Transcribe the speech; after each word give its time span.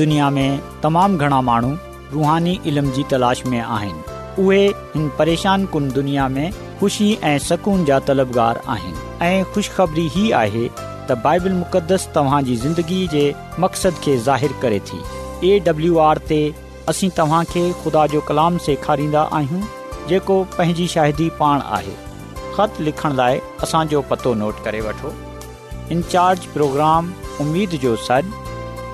दुनिया 0.00 0.28
में 0.34 0.80
तमामु 0.82 1.18
घणा 1.24 1.40
माण्हू 1.46 1.70
रुहानी 2.12 2.58
इल्म 2.68 2.90
जी 2.98 3.02
तलाश 3.10 3.42
में 3.52 3.58
आहिनि 3.60 4.02
उहे 4.46 4.60
हिन 4.94 5.08
परेशान 5.18 5.64
कुन 5.74 5.90
दुनिया 5.98 6.28
में 6.36 6.46
ख़ुशी 6.80 7.08
ऐं 7.32 7.36
सुकून 7.48 7.84
जा 7.90 7.98
तलबगार 8.10 8.60
आहिनि 8.74 9.04
ऐं 9.28 9.44
ख़ुश 9.54 9.68
ख़बरी 9.76 10.06
ई 10.22 10.30
आहे 10.40 10.64
त 10.78 11.18
बाइबल 11.26 11.52
मुक़द्दस 11.58 12.08
तव्हांजी 12.14 12.56
ज़िंदगी 12.64 13.02
जे 13.14 13.24
मक़सद 13.64 14.00
खे 14.08 14.16
ज़ाहिर 14.28 14.52
करे 14.62 14.78
थी 14.90 15.52
एडब्लू 15.56 15.98
आर 16.08 16.18
ते 16.32 16.40
असीं 16.94 17.10
तव्हांखे 17.18 17.64
ख़ुदा 17.84 18.06
जो 18.14 18.20
कलाम 18.32 18.58
सेखारींदा 18.68 19.28
आहियूं 19.40 19.62
जेको 20.12 20.42
पंहिंजी 20.58 20.86
शाहिदी 20.94 21.28
पाण 21.42 21.60
आहे 21.80 21.96
ख़त 22.56 22.80
लिखण 22.88 23.16
लाइ 23.24 23.40
असांजो 23.68 24.00
पतो 24.14 24.34
नोट 24.44 24.64
करे 24.64 24.80
वठो 24.88 25.14
इन 25.96 26.02
प्रोग्राम 26.56 27.12
उमेद 27.46 27.80
जो 27.86 27.96
सॾु 28.10 28.48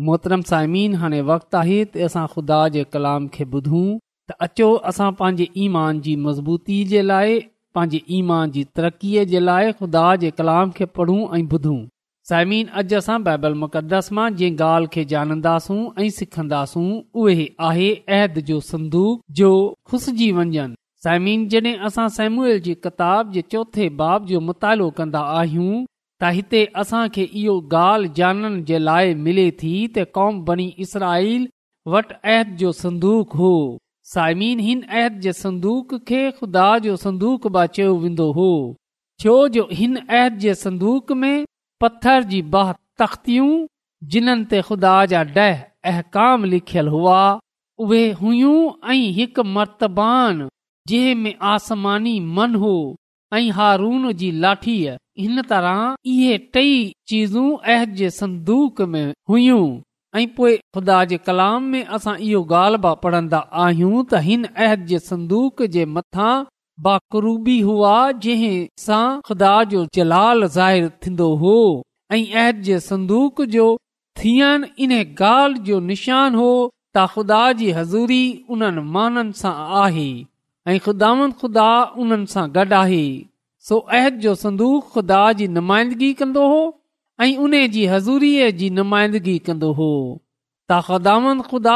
मोहतरम 0.00 0.42
साइमिन 0.48 0.94
हाणे 1.00 1.20
वक़्तु 1.30 1.56
आहे 1.58 1.78
त 1.94 2.04
असां 2.04 2.26
खुदा 2.34 2.58
जे 2.76 2.84
कलाम 2.92 3.26
खे 3.32 3.44
ॿुधूं 3.56 3.88
त 4.30 4.36
अचो 4.46 4.68
असां 4.90 5.08
पंहिंजे 5.18 5.46
ईमान 5.64 6.00
जी 6.06 6.14
मज़बूती 6.26 6.78
जे 6.92 7.02
लाइ 7.08 7.38
पंहिंजे 7.74 8.00
ईमान 8.20 8.50
जी 8.54 8.62
तरक़ीअ 8.76 9.24
जे 9.32 9.40
लाइ 9.48 9.72
खुदा 9.80 10.04
जे 10.22 10.30
कलाम 10.38 10.70
खे 10.78 10.88
पढ़ूं 11.00 11.18
ऐं 11.38 11.44
ॿुधूं 11.58 11.76
साइमिन 12.30 12.72
अॼु 12.82 12.96
असां 13.00 13.18
बाइबल 13.28 13.58
मुक़दस 13.64 14.08
मां 14.20 14.26
जंहिं 14.40 14.56
ॻाल्हि 14.70 14.90
खे 14.96 15.04
ॼाणंदासूं 15.12 15.78
ऐं 16.02 16.08
सिखंदासूं 16.20 16.88
उहे 17.24 17.46
आहे 17.70 17.90
अहद 18.14 18.42
जो 18.50 18.60
संदूक 18.72 19.20
जो 19.42 19.52
खुसिजी 19.90 20.30
वञनि 20.40 20.68
साइमिन 21.08 21.48
जड॒ 21.52 21.76
असां 21.90 22.08
सेमुएल 22.18 22.60
जी 22.68 22.74
किताब 22.86 23.32
जे 23.36 23.42
चोथे 23.52 23.88
बाब 24.04 24.26
जो 24.32 24.40
मुतालो 24.48 24.90
कंदा 25.00 25.24
आहियूं 25.40 25.82
त 26.22 26.26
हिते 26.34 26.58
असांखे 26.80 27.22
इहो 27.38 27.54
ॻाल्हि 27.76 28.08
जानण 28.16 28.62
जे 28.64 28.78
लाइ 28.84 29.14
मिले 29.26 29.48
थी 29.60 29.72
त 29.96 30.02
कौम 30.14 30.38
बनी 30.46 30.66
इसराईल 30.84 31.46
वटि 31.94 32.14
अहद 32.34 32.54
जो 32.58 32.70
संदूक 32.80 33.34
हो 33.38 33.48
साइमीन 34.12 34.60
हिन 34.66 34.80
अहद 34.98 35.18
जे 35.24 35.32
संदूक 35.38 35.94
खे 36.08 36.20
खुदा 36.38 36.68
जो 36.84 36.94
संदूक 37.06 37.46
बा 37.56 37.64
चयो 37.76 37.96
वेंदो 38.04 38.28
हो 38.38 38.46
छो 39.24 39.34
जो 39.56 39.66
हिन 39.80 39.98
जे 40.46 40.54
संदूक 40.62 41.12
में 41.24 41.44
पत्थर 41.84 42.22
जी 42.32 42.40
बाह 42.54 42.72
तख़्तियूं 43.02 43.50
जिन्हनि 44.14 44.44
ते 44.54 44.62
खुदा 44.70 44.94
जा 45.16 45.24
ॾह 45.44 45.68
अहकाम 45.92 46.44
लिखियलु 46.54 46.90
हुआ 46.98 47.20
उहे 47.86 48.02
हुयूं 48.22 48.56
ऐं 48.94 49.04
हिकु 49.20 49.48
मर्तबान 49.58 50.48
जंहिं 50.92 51.20
में 51.26 51.34
आसमानी 51.58 52.18
मन 52.38 52.54
हो 52.66 52.74
ऐं 53.38 53.48
हारून 53.60 54.12
जी 54.22 54.30
लाठीअ 54.44 54.96
हिन 55.18 55.40
तरह 55.48 55.94
इहे 56.10 56.36
टे 56.54 56.92
चीज़ 57.12 57.34
संदूकुदा 58.20 59.00
पढ़ंदा 63.02 63.38
आहियूं 63.64 64.46
बाक़रूबी 66.86 67.56
हुआ 67.70 67.90
जलाल 68.26 70.46
ज़ाहि 70.48 72.78
संदूक 72.88 73.42
जो 73.56 73.66
थियन 74.22 74.64
इन 74.84 74.92
ॻाल्हि 75.02 75.60
जो 75.68 75.76
निशान 75.92 76.30
हो 76.42 76.48
त 76.96 77.06
ख़ुदा 77.10 77.42
जी 77.60 77.68
हज़ूरी 77.80 78.22
उन 78.56 78.62
माननि 78.96 79.32
सां 79.42 79.56
आहे 79.82 80.10
ऐं 80.68 80.78
ख़ुदान 80.86 81.28
खुदा 81.42 81.70
उन्हनि 82.02 82.26
सां 82.32 82.44
गॾु 82.56 82.68
आहे 82.80 83.04
सो 83.68 83.76
अहद 83.96 84.14
जो 84.22 84.34
संदूक 84.38 84.86
ख़ुदा 84.92 85.18
जी 85.40 85.46
नुमाइंदगी 85.56 86.12
कंदो 86.20 86.46
हो 86.52 86.62
ऐं 87.26 87.34
उन 87.44 87.52
जी 87.74 87.84
हज़ूरीअ 87.90 88.46
जी 88.62 88.70
नुमाइंदगी 88.78 89.36
कंदो 89.48 89.68
होन 89.80 91.42
ख़ुदा 91.48 91.74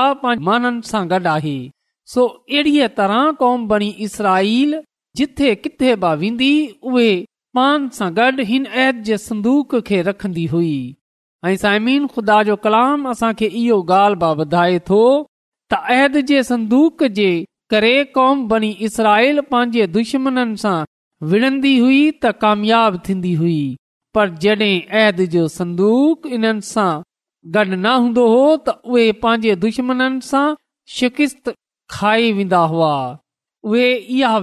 आहे 1.32 2.88
तरह 2.96 3.20
कौम 3.42 3.66
बनी 3.72 3.88
इसराईल 4.06 4.76
जिथे 5.20 5.54
किथे 5.66 5.92
उहे 6.88 7.14
पान 7.58 7.88
सां 7.98 8.08
गॾु 8.18 8.44
हिन 8.50 8.66
जे 9.10 9.18
संदूक 9.26 9.76
खे 9.90 10.00
रखन्दी 10.10 10.44
हुई 10.56 10.72
ऐ 11.44 11.54
साइमीन 11.64 12.06
खुदा 12.16 12.42
जो 12.50 12.56
कलाम 12.66 13.08
असांखे 13.10 13.46
इहो 13.62 13.80
ॻाल्हि 14.00 14.20
बि 14.24 14.38
ॿुधाए 14.42 14.78
थो 14.90 15.00
अहद 15.78 16.20
जे 16.32 16.42
संदूक 16.52 17.04
जे 17.20 17.28
करे 17.74 17.92
कौम 18.18 18.46
बणी 18.54 18.70
इसराईल 18.90 19.40
पंहिंजे 19.54 19.86
दुश्मन 19.98 20.54
सां 20.66 20.76
विणंदी 21.32 21.76
हुई 21.78 22.00
त 22.22 22.30
कामयाब 22.40 23.00
थींदी 23.08 23.32
हुई 23.40 23.58
पर 24.14 24.28
जॾहिं 24.42 25.36
न 27.76 27.86
हूंदो 27.86 28.26
हो 28.28 28.44
त 28.66 28.76
उहे 28.92 29.04
पंहिंजे 29.22 29.54
दुश्मन 29.62 30.18
सां 30.30 30.46
शिक 30.96 31.20
खाई 31.94 32.32
वेंदा 32.40 32.58
हुआ 32.72 32.94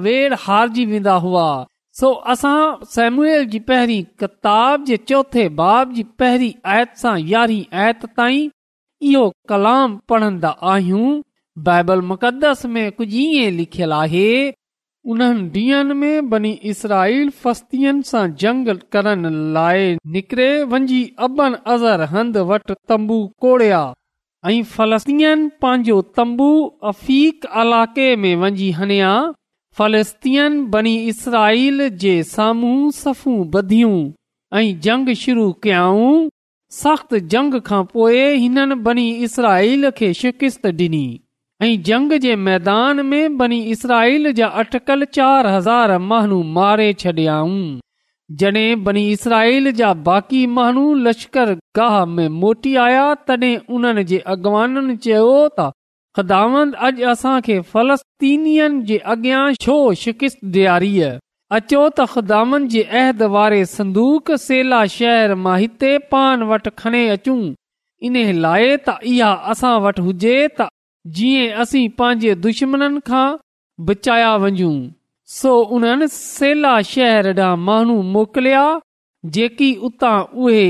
वेड़ 0.04 0.34
हारजी 0.46 0.86
वेंदा 0.94 1.14
हुआ 1.26 1.46
सो 2.00 2.12
असां 2.34 2.56
सेमुएल 2.96 3.46
जी 3.54 3.60
पहिरी 3.70 4.02
कोथे 4.24 5.48
बाब 5.62 5.94
जी 5.98 6.04
पहिरीं 6.24 6.54
आयत 6.76 6.98
सां 7.04 7.18
यारहीं 7.34 7.64
आयत 7.84 8.06
ताईं 8.20 8.50
इहो 9.12 9.24
कलाम 9.50 9.96
पढ़न्दी 10.10 10.52
आहियूं 10.72 11.14
बाइबल 11.66 12.02
मुक़दस 12.14 12.66
में 12.76 12.86
कुझु 13.02 13.26
इएं 13.26 13.52
लिखियल 13.60 13.92
आहे 14.02 14.28
उन्हनि 15.12 15.44
ॾींहनि 15.54 15.94
में 16.00 16.30
बनी 16.30 16.52
इसराईल 16.72 17.30
फ़स्तीयुनि 17.44 18.04
सां 18.10 18.24
जंग 18.42 18.68
करण 18.94 19.26
लाइ 19.56 19.96
निकिरे 20.14 20.46
वंजी 20.74 21.00
अबन 21.26 21.54
अज़र 21.74 22.02
हंद 22.12 22.38
वटि 22.52 22.76
तंबू 22.90 23.18
कोड़िया 23.44 23.82
ऐं 24.50 24.62
फ़लस्तीअन 24.76 25.42
पंहिंजो 25.64 25.98
तंबू 26.20 26.48
अफ़ीक 26.92 27.46
इलाइक़े 27.64 28.08
में 28.24 28.36
वञी 28.44 28.70
हन्या 28.80 29.12
फलस्तीन 29.78 30.64
बनी 30.76 30.96
इसराईल 31.14 31.88
जे 32.04 32.16
साम्हूं 32.36 32.90
सफ़ू 33.02 33.34
बधियूं 33.56 33.98
ऐं 34.60 34.66
जंग 34.88 35.14
शुरू 35.24 35.46
कयाऊं 35.64 36.14
सख़्त 36.82 37.14
जंग 37.36 37.60
खां 37.68 37.84
पोइ 37.94 38.26
हिननि 38.46 38.76
बनी 38.88 39.08
इसराईल 39.30 39.90
खे 40.00 40.14
शिकिस्त 40.24 40.66
डि॒नी 40.80 41.06
ऐं 41.62 41.82
जंग 41.86 42.12
जे 42.20 42.36
मैदान 42.36 43.06
में 43.06 43.38
बनी 43.38 43.62
इसराइल 43.72 44.32
जा 44.38 44.48
अटकल 44.62 45.04
चार 45.18 45.48
हज़ार 45.48 45.98
माण्हू 46.12 46.42
मारे 46.56 46.88
छडि॒याऊं 47.02 47.62
जॾहिं 48.42 48.84
बनी 48.84 49.04
इसराईल 49.12 49.72
जा 49.82 49.94
बाक़ी 50.08 50.46
माण्हू 50.58 50.94
लश्कर 51.08 51.54
गाह 51.78 52.04
में 52.16 52.28
मोटी 52.44 52.76
आया 52.86 53.06
तॾहिं 53.30 53.56
उन्हनि 53.76 54.04
जे 54.14 54.20
अॻवाननि 54.36 54.96
चयो 55.06 55.38
त 55.60 55.70
ख़िदाम 56.18 56.56
अॼु 56.64 57.08
असांखे 57.14 57.60
फ़लस्तीनीअ 57.76 58.68
जे 58.92 58.98
अॻियां 59.14 59.46
छो 59.66 59.78
शिकिस्तु 60.08 60.48
ॾियारीअ 60.66 61.14
अचो 61.58 61.88
त 62.00 62.06
ख़ुदान 62.18 62.68
जे 62.76 62.82
अहद 62.92 63.24
वारे 63.38 63.64
संदूक 63.80 64.32
सेला 64.50 64.86
शहर 65.00 65.34
मां 65.46 65.58
हिते 65.62 65.98
पान 66.14 66.44
वटि 66.52 66.70
खणे 66.84 67.08
अचूं 67.16 67.40
इन 68.08 68.22
लाइ 68.46 68.76
त 68.88 68.98
इहा 69.16 69.32
असां 69.56 69.74
वटि 69.88 70.06
हुजे 70.10 70.36
त 70.60 70.70
जीअं 71.16 71.62
असीं 71.62 71.88
पंहिंजे 71.98 72.34
दुश्मन 72.44 72.98
खां 73.08 73.28
बचाया 73.88 74.36
वञू 74.44 74.72
सो 75.40 75.52
उन 75.78 75.84
शहर 76.12 77.26
माण्हू 77.68 78.02
मोकिलिया 78.16 78.62
जेकी 79.36 79.74
उतां 79.88 80.18
उहे 80.44 80.66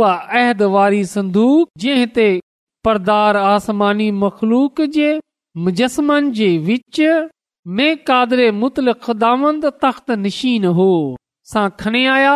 अहद 0.00 0.62
वारी 0.74 1.04
संदू 1.14 1.46
जंहिं 1.82 2.06
ते 2.16 2.28
परदार 2.84 3.36
आसमानी 3.36 4.10
मखलूक 4.22 4.80
जे 4.96 5.10
मुजसमनि 5.66 6.30
जे 6.38 6.48
विच 6.66 7.00
में 7.78 7.96
कादरे 8.08 8.50
मुतल 8.60 8.92
तख़्त 9.84 10.10
निशीन 10.26 10.64
हो 10.78 10.90
सां 11.52 11.68
खनि 11.80 12.04
आया 12.16 12.34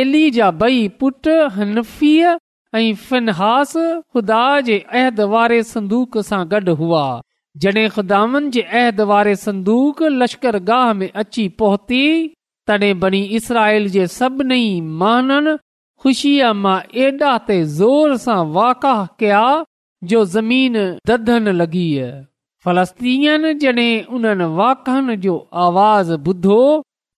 एली 0.00 0.24
जा 0.36 0.50
बई 0.64 0.86
पुट 1.02 1.28
हनफीअ 1.58 2.36
ऐं 2.74 2.94
फ़िन 2.94 3.32
ख़ुदा 3.32 4.60
जे 4.64 4.78
अहद 4.92 5.20
वारे 5.34 5.62
संदूक 5.62 6.18
सां 6.28 6.42
गॾु 6.50 6.72
हुआ 6.80 7.04
जड॒ 7.64 7.86
खुदानि 7.94 8.50
जे 8.56 8.62
अहद 8.62 9.00
वारे 9.10 9.34
संदूक 9.42 10.02
लश्कर 10.22 10.58
गाह 10.70 10.92
में 10.94 11.10
अची 11.10 11.48
पहुती 11.62 12.02
तॾहिं 12.66 12.98
बनी 13.00 13.22
इसराइल 13.38 13.88
जे 13.94 14.06
सभिनी 14.16 14.60
महाननि 15.00 15.56
ख़ुशीअ 16.02 16.52
मां 16.66 16.76
एॾा 17.06 17.36
ते 17.48 17.56
ज़ोर 17.78 18.16
सां 18.26 18.38
वाका 18.58 18.92
कया 19.22 19.42
जो 20.12 20.24
ज़मीन 20.36 20.76
ददन 21.12 21.48
लगी 21.62 21.88
फ़लस्तीन 22.64 23.52
जॾहिं 23.64 23.92
उन्हनि 24.18 24.44
वाकहनि 24.60 25.16
जो 25.26 25.38
आवाज़ 25.68 26.12
ॿुधो 26.32 26.60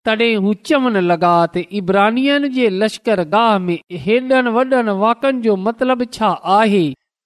तॾहिं 0.06 0.36
हू 0.42 0.52
चवण 0.68 0.94
लॻा 1.06 1.30
त 1.54 1.62
इब्रानियन 1.78 2.48
जे 2.52 2.68
लश्कर 2.82 3.22
गाह 3.32 3.58
में 3.64 3.80
हेॾनि 4.04 4.52
वॾनि 4.54 4.92
वाकनि 5.02 5.40
जो 5.46 5.56
मतिलबु 5.64 6.04
छा 6.16 6.30
आहे 6.58 6.82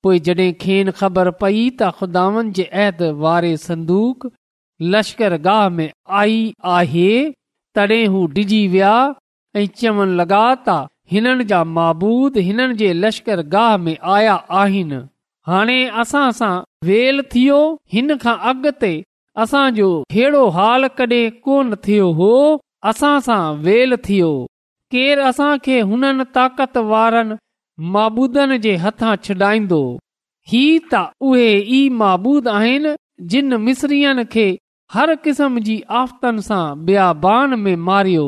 पोइ 0.07 0.19
जॾहिं 0.29 0.49
खेन 0.65 0.91
ख़बर 1.03 1.31
पई 1.43 1.61
त 1.83 2.49
जे 2.61 2.65
अहद 2.85 3.03
वारे 3.27 3.53
संदूक 3.67 4.27
लश्कर 4.95 5.37
गाह 5.47 5.69
में 5.77 5.87
आई 6.23 6.41
आहे 6.79 7.07
तॾहिं 7.79 8.01
हू 8.17 8.27
डिॼी 8.39 8.61
विया 8.75 8.97
ऐं 9.61 9.67
चवण 9.83 10.17
लॻा 10.23 10.43
त 10.43 10.79
हिननि 11.15 11.45
जा 11.55 11.63
माबूद 11.79 12.43
हिननि 12.49 12.79
जे 12.83 12.93
लश्कर 13.07 13.47
गाह 13.57 13.77
में 13.87 13.97
आया 14.19 14.35
आहिनि 14.65 15.01
हाणे 15.53 15.79
असां 16.05 16.27
सां 16.43 16.53
वेल 16.91 17.25
थियो 17.35 17.59
हिन 17.97 18.15
खां 18.27 18.37
अॻिते 18.53 18.95
असांजो 19.43 19.87
अहिड़ो 20.11 20.43
हाल 20.57 20.87
कॾहिं 20.99 21.23
कोन 21.47 21.75
थियो 21.87 22.09
हो 22.21 22.29
असां 22.91 23.19
सां 23.27 23.43
वेल 23.67 23.97
थियो 24.07 24.31
केरु 24.95 25.23
असांखे 25.31 25.77
हुननि 25.91 26.25
ताक़त 26.39 26.75
वारनि 26.93 27.37
माबूदनि 27.95 28.57
जे 28.67 28.75
हथां 28.83 29.13
छॾाईंदो 29.29 29.79
ही 30.53 30.61
त 30.91 31.01
उहे 31.29 31.47
ई 31.53 31.79
माबूद 32.01 32.49
आहिनि 32.57 32.93
जिन 33.35 33.55
मिसरीअ 33.69 34.25
खे 34.35 34.45
हर 34.97 35.15
क़िस्म 35.25 35.63
जी 35.69 35.77
आफ़तनि 36.01 36.45
सां 36.51 36.65
बियाबान 36.91 37.59
में 37.63 37.81
मारियो 37.87 38.27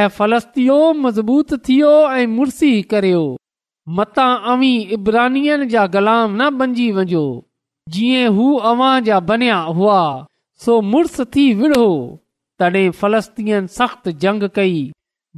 ऐं 0.00 0.08
फलस्तियो 0.18 0.76
मज़बूत 1.06 1.54
थियो 1.68 1.94
ऐं 2.18 2.26
मुर्सी 2.36 2.72
करियो 2.92 3.24
मता 4.00 4.26
अवी 4.54 4.72
इब्रानीय 4.98 5.56
जा 5.76 5.86
गुलाम 5.96 6.36
न 6.40 6.50
बणिजी 6.60 6.90
वञो 7.00 7.24
जीअं 7.96 8.28
हू 8.36 8.50
अवां 8.74 8.92
जा 9.08 9.20
बनिया 9.32 9.58
हुआ 9.80 9.98
सो 10.66 10.80
मुड़स 10.92 11.20
थी 11.36 11.46
विढ़ो 11.62 11.88
तॾहिं 12.58 12.90
फलस्तीन 13.00 13.66
सख़्तु 13.76 14.10
जंग 14.24 14.42
कई 14.54 14.76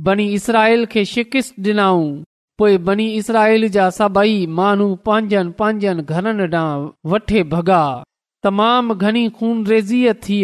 बनी 0.06 0.26
इसराइल 0.38 0.80
खे 0.94 1.04
शिकिस्त 1.12 1.54
डि॒नाऊं 1.66 2.08
पोइ 2.58 2.76
बनी 2.88 3.06
इसराइल 3.20 3.68
जा 3.76 3.88
सभई 3.98 4.36
माण्हू 4.58 4.88
पंहिंजनि 5.06 5.50
पंहिंजनि 5.62 6.02
घरनि 6.14 6.46
ॾांहुं 6.62 6.90
वठे 7.12 7.42
भॻा 7.54 7.80
तमामु 8.46 8.94
घणी 9.04 9.24
खून 9.38 9.66
रेज़ीअ 9.72 10.12
थी 10.26 10.40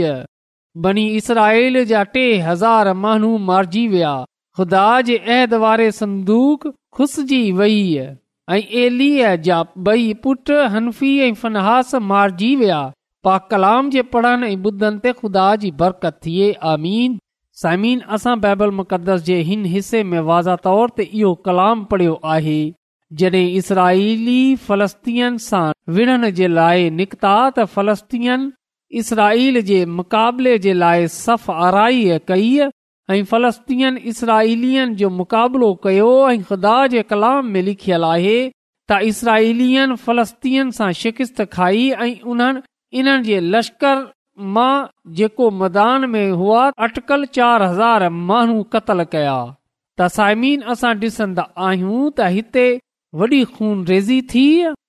इसराइल 1.17 1.85
जा 1.93 2.02
टे 2.14 2.25
हज़ार 2.49 2.93
माण्हू 3.05 3.31
मारिजी 3.50 3.87
विया 3.95 4.12
ख़ुदा 4.57 4.87
जे 5.09 5.17
अहद 5.35 5.55
वारे 5.64 5.91
संदूक 5.99 6.67
खुसिजी 6.97 7.43
वई 7.61 7.81
ऐं 7.99 8.62
एलिया 8.87 9.35
जा 9.49 9.62
बई 9.88 10.12
पुट 10.25 10.50
हनफ़ी 10.76 11.12
ऐं 11.29 11.33
फ़नहास 11.45 11.95
मारिजी 12.12 12.50
विया 12.64 12.81
पा 13.26 13.37
कलाम 13.50 13.88
जे 13.95 14.02
पढ़नि 14.12 14.47
ऐं 14.52 14.57
ॿुधनि 14.69 14.99
ते 15.02 15.11
ख़ुदा 15.19 15.43
जी 15.64 15.71
बरकत 15.81 16.17
थिए 16.26 16.47
आमीन 16.71 17.12
साइम 17.64 18.00
असां 18.17 18.35
बाइबल 18.45 18.71
मुक़दस 18.79 19.21
जे 19.29 19.37
हिन 19.50 19.64
हिसे 19.75 20.02
में 20.12 20.19
वाज़ा 20.29 20.57
तौर 20.67 20.91
ते 20.97 21.02
इहो 21.21 21.33
कलाम 21.49 21.85
पढ़ियो 21.93 22.14
आहे 22.37 22.57
जॾहिं 23.21 23.45
इसराईली 23.61 24.38
फ़लस्तीअ 24.69 25.61
विण 25.99 26.29
जे 26.41 26.49
लाइ 26.57 26.88
निकिता 27.02 27.35
त 27.59 27.67
फ़लस्तीन 27.76 28.50
इसराईल 29.02 29.61
जे 29.71 29.79
मुक़ाबले 30.00 30.57
जे 30.67 30.73
लाइ 30.81 31.07
सफ़ 31.19 31.50
अराई 31.67 32.02
कई 32.33 32.49
ऐं 32.67 33.23
फ़लस्तीअ 33.35 33.93
इसराईलियन 34.14 34.97
जो 35.05 35.11
मुक़ाबिलो 35.21 35.71
कयो 35.87 36.11
ऐं 36.33 36.43
ख़ुदा 36.50 36.75
जे 36.97 37.02
कलाम 37.14 37.55
में 37.55 37.62
लिखियल 37.71 38.11
आहे 38.11 38.35
त 38.49 39.00
फ़लस्तीन 39.00 39.97
फलस्तीअ 40.11 40.93
शिकस्त 41.05 41.43
खाई 41.59 41.88
ऐं 42.09 42.12
उन्हनि 42.35 42.61
इन्हनि 43.01 43.23
जे 43.27 43.39
लश्कर 43.53 44.01
मां 44.57 44.81
जेको 45.19 45.51
मैदान 45.61 46.05
में 46.15 46.31
हुआ 46.41 46.61
अटकल 46.87 47.25
चार 47.37 47.63
हज़ार 47.63 48.09
माण्हू 48.31 48.63
क़तल 48.75 49.05
कया 49.15 49.37
तसाइमीन 50.01 50.61
असां 50.75 50.93
डि॒सन्दा 51.05 51.45
आहियूं 51.69 52.03
त 52.11 52.27
हिते 52.35 52.65
वॾी 53.23 53.41
खून 53.55 53.85
रेज़ी 53.93 54.21
थी 54.33 54.45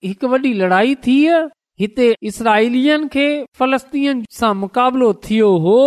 हिकु 0.10 0.31
वॾी 0.33 0.51
लड़ाई 0.63 0.95
थी 1.07 1.15
हिते 1.83 2.07
इसराईलियन 2.31 3.07
खे 3.15 3.27
फ़लस्तीन 3.62 4.24
सां 4.39 4.53
मुक़ाबिलो 4.65 5.12
थियो 5.29 5.51
हो 5.67 5.77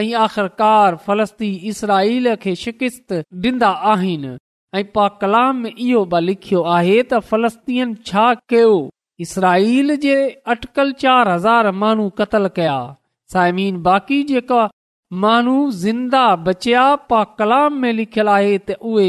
ऐं 0.00 0.06
आख़िरकार 0.24 0.96
फलस्ती 1.08 1.52
इसराईल 1.72 2.34
खे 2.46 2.54
शिकिस्त 2.64 3.18
डि॒न्दा 3.44 3.70
आहिनि 3.94 4.34
ऐं 4.80 4.84
पा 4.96 5.06
कलाम 5.24 5.62
इहो 5.74 6.04
बि 6.16 6.24
लिखियो 6.28 6.62
आहे 6.78 6.98
त 7.02 7.22
फ़लस्तीअ 7.32 7.92
छा 8.12 8.26
कयो 8.54 8.72
इसराईल 9.22 9.94
जे 10.02 10.14
अटकल 10.52 10.90
चार 11.00 11.28
हज़ार 11.28 11.70
माण्हू 11.80 12.04
क़तल 12.18 12.46
कया 12.58 12.78
साइमीन 13.32 13.76
बाक़ी 13.82 14.22
जेका 14.30 14.62
बचया 16.46 16.82
कलाम 17.38 17.72
में 17.84 17.92
लिखल 17.98 18.28
आहे 18.34 18.56
त 18.68 18.76
उहे 18.90 19.08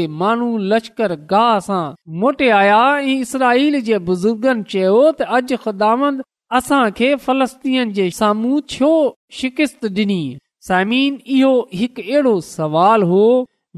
लश्कर 0.72 1.14
गाह 1.30 1.52
सां 1.68 1.82
मोटे 2.24 2.48
आया 2.58 2.80
ऐं 2.96 3.14
इसराईल 3.22 3.80
जे 3.88 3.98
बुजुर्गनि 4.10 4.66
चयो 4.72 6.10
असांखे 6.58 7.08
फलस्तीन 7.26 7.92
जे 7.98 8.08
साम्हूं 8.18 8.60
छो 8.74 8.90
शिक 9.38 9.62
डि॒नी 9.98 10.20
साइमिन 10.68 11.16
इहो 11.38 11.54
हिकु 11.80 12.02
अहिड़ो 12.06 12.34
सवाल 12.50 13.02
हो 13.14 13.24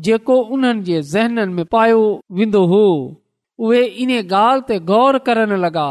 जेको 0.09 0.37
उन्हनि 0.57 0.83
जे 0.91 1.01
ज़हननि 1.15 1.53
में 1.61 1.65
पायो 1.77 2.03
वेंदो 2.41 2.63
हो 2.75 2.83
उहे 3.69 3.83
इन 4.03 4.13
गौर 4.93 5.19
करण 5.31 5.57
लॻा 5.67 5.87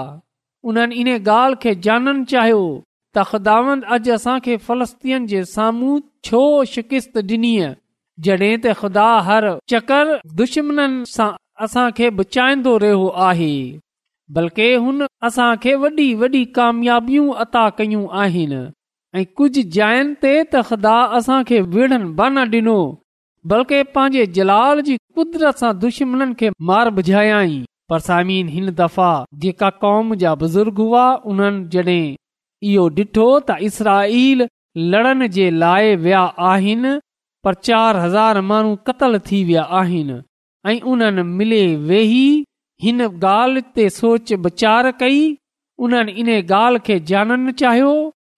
उन्हनि 0.70 0.96
इन 1.02 1.08
ॻाल्हि 1.32 1.56
खे 1.64 1.74
जाननि 1.88 2.24
चाहियो 2.32 2.62
त 3.16 3.24
ख़ुदावंद 3.32 3.84
अॼु 3.96 4.14
असां 4.14 4.38
खे 4.46 4.56
फ़लस्तियन 4.68 5.26
जे 5.34 5.42
साम्हूं 5.56 5.98
छो 6.30 6.40
शिकिस्त 6.72 7.18
डि॒नी 7.32 7.52
जॾहिं 8.28 8.54
त 8.64 8.74
ख़ुदा 8.80 9.08
हर 9.28 9.48
चकर 9.74 10.14
दुश्मन 10.40 10.96
सां 11.16 11.28
असां 11.68 11.86
खे 12.00 12.10
बचाईंदो 12.22 12.74
रहियो 12.86 13.12
आहे 13.28 13.52
बल्कि 14.40 14.70
हुन 14.88 15.08
असां 15.30 15.50
खे 15.68 15.76
वॾी 15.86 16.08
वॾी 16.24 16.44
कामयाबियूं 16.58 17.28
अता 17.46 17.64
कयूं 17.80 18.04
आहिनि 18.24 18.64
ऐं 19.20 19.26
कुझु 19.42 19.66
जायुनि 19.78 20.18
ते 20.26 20.34
त 20.34 20.66
ख़ुदा 20.72 20.96
असांखे 21.20 21.62
विढ़नि 21.76 22.10
बान 22.22 22.42
ॾिनो 22.46 22.78
बल्कि 23.52 23.84
पंहिंजे 23.96 24.26
जलाल 24.40 24.84
जी 24.90 24.98
कुदरत 25.20 25.64
सां 25.66 25.74
दुश्मन 25.86 26.34
खे 26.42 26.54
मार 26.72 26.90
बुझायाई 27.00 27.56
पर 27.90 28.00
सामिन 28.08 28.48
हिन 28.50 28.70
दफ़ा 28.80 29.10
जेका 29.42 29.70
कौम 29.84 30.14
जा 30.22 30.34
बुज़ुर्ग 30.44 30.78
हुआ 30.84 31.04
उन्हनि 31.34 31.66
जड॒हिं 31.76 32.16
इहो 32.72 32.88
डि॒ठो 33.00 33.26
त 33.50 33.58
इसराल 33.68 34.48
लड़न 34.94 35.28
जे 35.36 35.50
लाइ 35.64 35.92
विया 36.06 36.22
आहिनि 36.54 36.96
पर 37.48 37.54
चार 37.68 37.98
हज़ार 38.06 38.42
माण्हू 38.54 38.76
क़तल 38.88 39.20
थी 39.28 39.44
विया 39.50 39.64
आहिनि 39.82 40.18
ऐं 40.72 40.80
उन्हनि 40.96 41.24
मिले 41.42 41.62
वेही 41.92 42.26
हिन 42.86 43.02
ॻाल्हि 43.12 43.62
ते 43.76 43.90
सोच 44.00 44.34
विचार 44.48 44.92
कई 45.04 45.22
उन्हनि 45.88 46.18
इन 46.26 46.34
ॻाल्हि 46.40 46.86
खे 46.90 47.00
ॼाणणु 47.14 47.52
चाहियो 47.64 47.94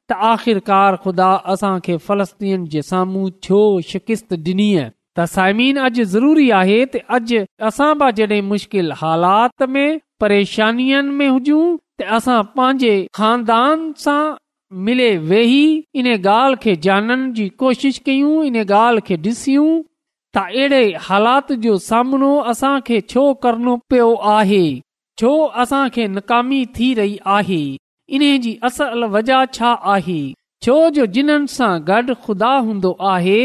त 0.10 0.20
आख़िरकार 0.34 0.96
ख़ुदा 1.06 1.32
असां 1.56 1.74
खे 1.88 1.98
फलस्तीन 2.10 2.68
जे 2.76 2.82
साम्हूं 2.92 3.34
छो 3.48 3.64
शिकिस्त 3.94 4.34
डि॒नी 4.34 4.70
आहे 4.76 4.90
त 5.18 5.24
साइमीन 5.30 5.78
अॼु 5.86 6.04
ज़रूरी 6.14 6.50
आहे 6.60 6.76
त 6.86 7.00
अॼु 7.16 7.40
असां 7.70 7.90
बि 8.02 8.10
जॾहिं 8.18 8.42
मुश्किल 8.50 8.92
हालात 9.00 9.64
में 9.76 9.96
परेशानियुनि 10.24 11.16
में 11.22 11.28
हुजूं 11.36 11.62
त 12.02 12.10
असां 12.18 12.36
पंहिंजे 12.58 12.92
खानदान 13.20 13.88
सां 14.04 14.20
मिले 14.90 15.08
वेही 15.32 15.64
इन 16.02 16.12
ॻाल्हि 16.14 16.58
खे 16.66 16.76
ॼाणण 16.90 17.24
जी 17.40 17.48
कोशिश 17.64 18.00
कयूं 18.10 18.36
इन 18.52 18.62
ॻाल्हि 18.66 19.08
खे 19.10 19.18
ॾिसियूं 19.32 19.74
त 20.38 20.44
अहिड़े 20.46 20.84
हालात 21.10 21.52
जो 21.66 21.78
सामनो 21.90 22.32
असां 22.56 22.76
खे 22.90 23.02
छो 23.14 23.26
करणो 23.46 23.76
पियो 23.90 24.14
आहे 24.38 24.64
छो 25.22 25.34
असां 25.66 25.84
नाकामी 26.18 26.64
थी 26.78 26.94
रही 27.02 27.18
आहे 27.38 27.64
इन 28.20 28.30
जी 28.44 28.58
असल 28.72 29.04
वजह 29.18 29.44
छा 29.58 29.74
आहे 29.96 30.22
छो 30.66 30.78
जो 31.00 31.10
जिन्हनि 31.16 31.54
सां 31.62 31.74
गॾु 31.92 32.22
खुदा 32.28 32.54
हूंदो 32.68 32.96
आहे 33.14 33.40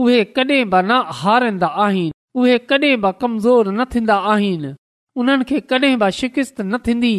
उहे 0.00 0.60
न 0.90 1.02
हारंदा 1.20 1.66
आहिनि 1.84 2.10
उहे 2.40 2.56
कॾहिं 2.70 3.00
बि 3.02 3.10
कमज़ोर 3.22 3.68
न 3.72 3.84
थींदा 3.94 4.16
आहिनि 4.32 4.72
उन्हनि 5.20 5.44
खे 5.48 5.58
कॾहिं 5.72 5.96
बि 6.02 6.10
शिकिस्त 6.18 6.60
न 6.60 6.78
थींदी 6.86 7.14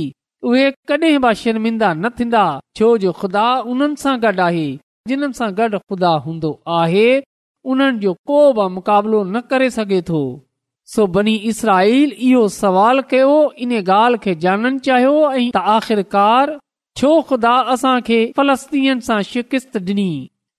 उहे 0.49 0.69
कॾहिं 0.89 1.17
बि 1.25 1.33
शर्मिंदा 1.41 1.89
न 2.03 2.09
थींदा 2.19 2.43
छो 2.77 2.87
जो 3.03 3.11
ख़ुदा 3.19 3.45
उन्हनि 3.71 3.95
सां 4.03 4.15
गॾु 4.23 4.41
आहे 4.47 4.65
जिन्हनि 5.11 5.37
सां 5.41 5.49
गॾु 5.59 5.79
ख़ुदा 5.89 6.13
हूंदो 6.25 6.51
आहे 6.79 7.07
उन्हनि 7.73 7.99
जो 8.05 8.13
को 8.31 8.39
बि 8.59 8.65
मुक़ाबलो 8.77 9.23
न 9.33 9.41
करे 9.51 9.69
सघे 9.77 10.01
थो 10.09 10.23
सो 10.95 11.05
बनी 11.17 11.35
इसराईल 11.53 12.09
इहो 12.29 12.43
सवाल 12.61 13.01
कयो 13.13 13.35
इन 13.65 13.71
ॻाल्हि 13.83 14.23
खे 14.23 14.33
ॼाणण 14.47 14.79
चाहियो 14.89 15.13
ऐं 15.31 15.47
आख़िरकार 15.77 16.57
छो 16.99 17.13
ख़ुदा 17.29 17.53
असांखे 17.75 18.21
फलस्तीन 18.37 19.07
सां 19.11 19.21
शिकिस्त 19.35 19.77
डि॒नी 19.87 20.09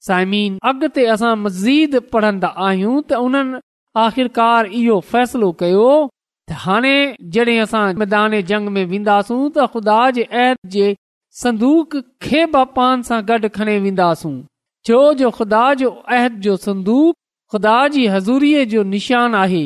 साइमीन 0.07 0.57
अॻिते 0.69 1.05
असां 1.15 1.35
मज़ीद 1.45 1.93
पढ़ंदा 2.13 2.49
आहियूं 2.69 2.95
त 3.03 3.19
उन्हनि 3.27 3.59
आख़िरकार 4.05 4.67
इहो 4.79 4.95
फ़ैसिलो 5.13 5.51
कयो 5.61 5.85
हाणे 6.65 6.95
जॾहिं 7.37 7.59
असां 7.65 7.83
मैदान 8.01 8.35
जंग 8.49 8.71
में 8.79 8.85
वेंदासूं 8.95 9.37
त 9.43 9.69
ख़ुदा 9.75 9.99
जे 10.17 10.25
अहद 10.41 10.59
जे 10.77 10.89
संदूक 11.45 11.95
खे 12.27 12.41
बि 12.57 12.65
पान 12.81 13.07
सां 13.11 13.21
गॾु 13.31 13.51
खणी 13.59 13.77
वेंदासू 13.87 14.33
छो 14.91 14.99
जो 15.23 15.31
ख़ुदा 15.39 15.63
जो 15.85 15.93
अहद 16.19 16.43
जो 16.49 16.57
संदूक 16.67 17.15
ख़ुदा 17.55 17.77
जी 17.95 18.07
हज़ूरीअ 18.17 18.67
जो 18.75 18.83
निशान 18.99 19.39
आहे 19.45 19.63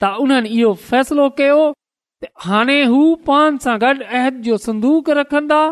त 0.00 0.14
उन्हनि 0.28 0.54
इहो 0.60 0.72
फ़ैसिलो 0.86 1.28
कयो 1.42 1.58
त 1.74 2.48
हाणे 2.48 2.80
हू 2.94 3.02
पान 3.30 3.60
सां 3.68 3.76
गॾ 3.86 3.92
अहद 4.06 4.40
जो 4.50 4.60
संदूक 4.70 5.14
रखंदा 5.22 5.62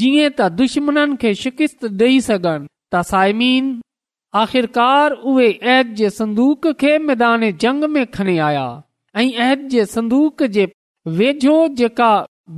जीअं 0.00 0.30
त 0.30 0.50
दुश्मन 0.64 1.22
खे 1.26 1.38
शिकिस्त 1.46 1.88
ॾेई 2.10 2.26
सघनि 2.32 2.74
त 2.94 3.00
साइमीन 3.06 3.66
आख़िरकार 4.42 5.12
उहे 5.30 5.48
ऐद 5.74 5.86
जे 5.96 6.08
संदूक 6.10 6.66
खे 6.80 6.96
मैदान 7.08 7.50
जंग 7.62 7.84
में 7.94 8.04
खणी 8.14 8.36
आया 8.48 8.66
ऐं 9.16 9.68
जे 9.68 9.84
संदूक 9.94 10.42
जे 10.56 10.64
वेझो 11.18 11.56
जेका 11.80 12.10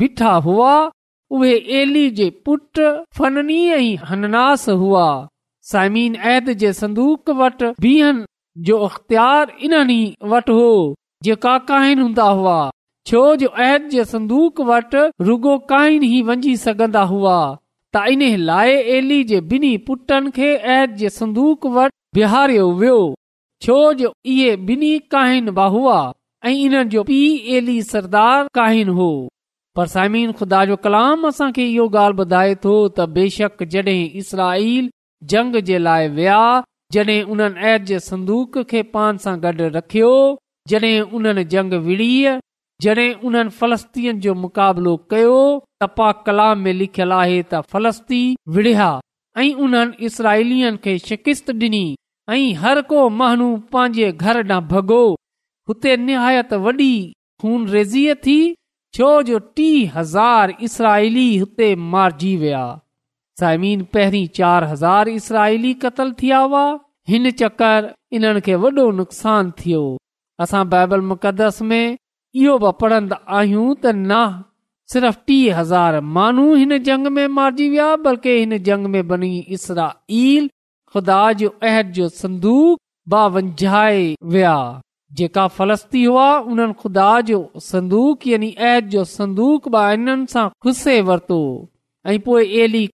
बीठा 0.02 0.32
हुआ 0.46 0.72
उहे 1.38 1.52
एली 1.80 2.08
जे 2.20 2.28
पुट 2.46 2.80
फननी 3.18 3.64
ऐं 3.78 3.96
हननास 4.10 4.68
हुआ 4.82 5.06
साइमीन 5.72 6.52
जे 6.62 6.72
संदूक 6.82 7.30
वटि 7.40 7.72
बीहनि 7.80 8.62
जो 8.68 8.78
अख़्तियार 8.86 9.52
इन्हनि 9.62 10.00
वटि 10.32 10.52
हो 10.60 10.70
जेका 11.24 11.56
काहिन 11.72 12.00
हूंदा 12.02 12.24
हुआ 12.40 12.56
छो 13.06 13.24
जो 13.42 13.48
ऐद 13.70 13.88
जे 13.92 14.04
संदूक 14.12 14.60
वटि 14.70 15.08
रुगो 15.30 15.58
काहिन 15.74 16.04
ई 16.04 16.22
वञी 16.30 16.56
सघंदा 16.66 17.02
हुआ 17.14 17.36
त 17.94 18.00
इन 18.10 18.22
लाइ 18.48 19.78
पुटनि 19.86 20.30
खे 20.36 21.08
संदूक 21.18 21.66
वटि 21.76 21.94
बिहारियो 22.14 22.66
वियो 22.82 22.98
छो 23.64 23.78
जो 24.00 24.12
इहे 24.34 24.50
ॿिन्ही 24.66 24.98
कहिन 25.14 25.50
बाहूआ 25.56 25.96
ऐं 26.48 26.52
इन्हनि 26.66 26.90
जो 26.92 27.02
पीउ 27.08 27.74
सरदार 27.88 28.46
काहिन 28.58 28.88
हो 28.98 29.08
पर 29.76 29.86
समीन 29.94 30.32
खुदा 30.38 30.64
जो 30.70 30.76
कलाम 30.84 31.26
असांखे 31.30 31.66
इहो 31.72 31.86
ॻाल्हि 32.02 32.16
ॿुधाए 32.26 32.54
थो 32.64 32.74
त 32.98 33.06
बेशक 33.18 33.62
जॾहिं 33.74 34.02
इसराईल 34.20 34.88
जंग 35.34 35.56
जे 35.70 35.78
लाइ 35.88 36.08
विया 36.20 36.40
जॾहिं 36.96 37.20
उन्हनि 37.34 37.60
ऐद 37.72 37.84
जे 37.90 37.98
संदूक 38.08 38.58
खे 38.70 38.82
पान 38.94 39.16
सां 39.26 39.36
गॾु 39.44 39.68
रखियो 39.78 40.14
जॾहिं 40.72 40.96
उन्हनि 41.18 41.44
जंग 41.56 41.72
विड़ी 41.90 42.10
जॾहिं 42.82 43.08
उन्हनि 43.28 43.50
फलस्तीन 43.60 44.12
जो 44.24 44.32
मुक़ाबिलो 44.42 44.92
कयो 45.12 45.38
त 45.82 45.84
पाक 45.98 46.16
कलाम 46.28 46.56
में 46.66 46.74
लिखियलु 46.82 47.14
आहे 47.22 47.40
त 47.50 47.52
फलस्ती 47.72 48.20
विढ़िया 48.56 48.86
ऐं 49.38 49.52
उन्हनि 49.64 49.96
इसराईली 50.08 50.58
शिकिस्त 51.08 51.46
डि॒नी 51.62 51.82
ऐं 52.32 52.42
हर 52.62 52.78
को 52.92 53.00
माण्हू 53.22 53.48
पंहिंजे 53.74 54.08
घर 54.28 54.36
ॾांहुं 54.52 54.64
भॻो 54.72 55.00
हुते 55.70 55.92
निहायतीअ 56.06 58.14
थी 58.26 58.38
छो 58.96 59.08
जो 59.30 59.38
टी 59.58 59.68
हज़ार 59.96 60.46
इसराईली 60.68 61.28
हुते 61.44 61.68
मारिजी 61.94 62.32
विया 62.44 62.62
साइमीन 63.40 63.80
पहिरीं 63.96 64.26
चारि 64.38 64.66
हज़ार 64.72 65.04
इसराईली 65.20 65.72
क़तल 65.84 66.08
थिया 66.22 66.38
हुआ 66.46 66.64
हिन 67.12 67.24
चकर 67.42 67.80
इन्हनि 68.18 68.40
खे 68.48 68.54
वॾो 68.64 68.84
नुक़सान 69.00 69.44
थियो 69.60 69.84
असां 70.44 70.62
बाइबल 70.74 71.00
मुक़दस 71.12 71.58
में 71.70 71.86
इहो 72.38 72.56
बि 72.62 72.70
पढ़ंदा 72.80 73.16
आहियूं 73.36 73.68
त 73.74 73.92
न 73.94 74.16
सिर्फ़ 74.92 75.16
टी 75.28 75.38
हज़ार 75.56 76.00
माण्हू 76.18 76.44
हिन 76.60 76.76
जंग 76.88 77.06
में 77.14 77.26
मारिजी 77.38 77.68
विया 77.72 77.86
बल्कि 78.04 78.34
हिन 78.38 78.56
जंग 78.68 78.86
में 78.92 79.56
संदूकाए 82.20 84.02
विया 84.36 84.54
जेका 85.20 85.44
उन 86.50 86.72
ख़ुदा 86.82 87.08
जो 87.30 87.40
संदूक 87.70 88.26
यानी 88.26 88.50
अहद 88.70 88.88
जो 88.96 89.04
संदूक 89.16 89.68
बि 89.76 89.84
हिन 89.90 90.24
सां 90.34 90.48
खुसे 90.62 91.00
वरतो 91.10 91.40
ऐं 92.10 92.18
पोइ 92.28 92.88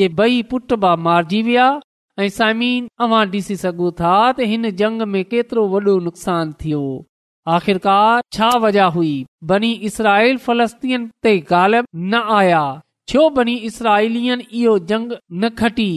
जे 0.00 0.08
बई 0.22 0.42
पुट 0.54 0.72
बि 0.86 0.94
मारिजी 1.08 1.42
विया 1.50 1.68
ऐं 2.20 2.28
साइमीन 2.40 2.88
ॾिसी 3.10 3.56
सघो 3.66 3.90
था 4.02 4.16
त 4.32 4.50
हिन 4.54 4.70
जंग 4.82 5.08
में 5.16 5.24
केतिरो 5.36 5.66
वॾो 5.76 5.98
नुक़सान 6.08 6.52
थियो 6.64 6.84
आख़िरकार 7.56 8.22
छा 8.32 8.48
वजह 8.62 8.84
हुई 8.94 9.10
बनी 9.50 9.68
इसराइल 9.88 10.36
फलस्तीन 10.46 11.06
ते 11.22 11.30
ग़ालिब 11.50 11.84
न 11.96 12.20
आया 12.38 12.62
छो 13.08 13.28
बनी 13.36 13.54
इसराइलियन 13.68 14.42
जंग 14.90 15.12
न 15.42 15.48
खटी 15.60 15.90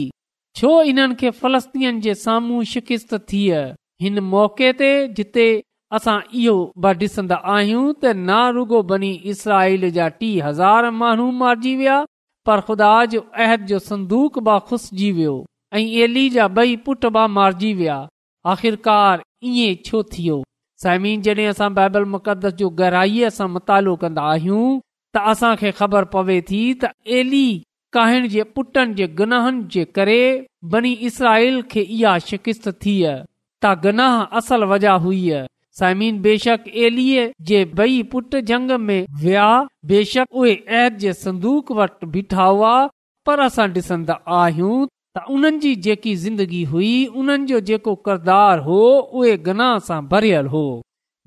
छो 0.60 0.70
फलस्तीन 1.40 1.98
इसर्त 1.98 2.18
साम्हूं 2.20 2.62
शिकित 2.70 3.12
थी 3.32 3.48
असां 5.98 6.16
इहो 6.42 6.92
डिसन्दा 7.00 7.36
आहियूं 7.54 7.82
त 7.88 8.04
न 8.04 8.38
रुगो 8.58 8.78
बनी 8.92 9.10
इसराइल 9.32 9.84
जा 9.96 10.06
टी 10.22 10.30
हज़ार 10.46 10.88
माण्हू 11.00 11.26
मारिजी 11.40 11.74
विया 11.80 11.96
पर 12.48 12.60
ख़ुदा 12.68 12.92
जो 13.16 13.20
अहद 13.46 13.66
जो 13.72 13.78
संदूक 13.90 14.38
बा 14.48 14.56
खुसिजी 14.70 15.10
वियो 15.18 15.34
ऐं 15.80 15.84
ऐली 16.06 16.24
जा 16.38 16.48
बई 16.60 16.74
पुट 16.86 17.04
बा 17.18 17.26
मारिजी 17.40 17.74
विया 17.82 17.98
आख़िरकार 18.54 19.26
इहो 19.52 19.68
छो 19.90 20.02
थियो 20.16 20.40
साइमिन 20.82 21.20
जड॒हिं 21.24 21.46
असां 21.50 21.68
बाइबल 21.74 22.04
मुक़दस 22.12 22.54
जो 22.60 22.68
गहराईअ 22.78 23.28
सां 23.34 23.46
मुतालो 23.56 23.90
कंदा 24.04 24.22
आहियूं 24.30 24.62
त 25.16 25.20
असां 25.32 25.50
खे 25.60 25.70
ख़बर 25.80 26.04
पवे 26.14 26.38
थी 26.48 26.62
त 26.84 26.92
एली 27.18 27.44
कहिण 27.96 28.26
जे 28.32 28.42
पुटनि 28.56 28.94
जे 29.00 29.06
गनाहन 29.20 29.60
जे 29.74 29.84
करे 29.98 30.20
बनी 30.74 30.92
इसराईल 31.10 31.60
खे 31.74 31.82
इहा 31.98 32.14
शिकिस्त 32.30 32.66
थी 32.84 32.94
त 33.06 33.72
गनाह 33.86 34.16
असल 34.40 34.68
वजह 34.72 34.98
हुई 35.06 35.22
साइमीन 35.80 36.20
बेशक 36.24 36.66
एलीअ 36.86 37.28
जे 37.50 37.60
बई 37.82 38.00
पुट 38.14 38.34
जंग 38.52 38.70
में 38.88 38.98
विया 39.22 39.46
बेशक 39.92 40.40
उहे 40.40 40.56
ऐद 40.80 40.98
जे 41.04 41.12
संदूक 41.20 41.72
वटि 41.80 42.06
बीठा 42.16 42.48
हुआ 42.48 42.74
पर 43.28 43.44
असां 43.46 43.68
ॾिसंदा 43.78 44.16
आहियूं 44.40 44.82
त 45.16 45.22
उन 45.36 45.58
जी 45.62 45.74
जेकी 45.84 46.14
ज़िंदगी 46.16 46.62
हुई 46.68 46.92
उन्हनि 47.22 47.46
जो 47.46 47.58
जेको 47.70 47.94
किरदारु 48.06 48.62
हो 48.66 48.76
उहे 48.98 49.36
गनाह 49.48 49.78
सां 49.88 50.00
भरियल 50.12 50.46
हो 50.52 50.62